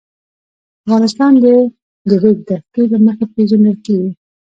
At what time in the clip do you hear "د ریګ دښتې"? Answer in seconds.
2.09-2.83